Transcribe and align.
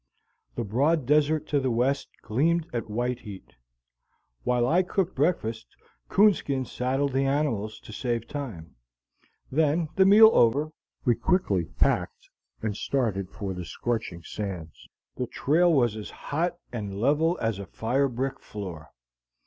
The 0.55 0.63
broad 0.63 1.05
desert 1.05 1.45
to 1.49 1.59
the 1.59 1.69
west 1.69 2.09
gleamed 2.23 2.65
at 2.73 2.89
white 2.89 3.19
heat. 3.19 3.53
While 4.43 4.65
I 4.67 4.81
cooked 4.81 5.13
breakfast, 5.13 5.75
Coonskin 6.09 6.65
saddled 6.65 7.13
the 7.13 7.25
animals, 7.25 7.79
to 7.81 7.93
save 7.93 8.27
time; 8.27 8.75
then, 9.51 9.89
the 9.97 10.05
meal 10.07 10.31
over, 10.33 10.71
we 11.05 11.13
quickly 11.13 11.65
packed 11.65 12.31
and 12.63 12.75
started 12.75 13.29
for 13.29 13.53
the 13.53 13.63
scorching 13.63 14.23
sands. 14.23 14.89
The 15.17 15.27
trail 15.27 15.71
was 15.71 15.95
as 15.95 16.09
hot 16.09 16.57
and 16.71 16.95
level 16.99 17.37
as 17.39 17.59
a 17.59 17.67
fire 17.67 18.07
brick 18.07 18.39
floor. 18.39 18.89